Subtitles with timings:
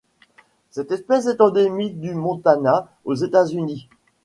[0.71, 3.87] Cette espèce est endémique du Montana aux États-Unis.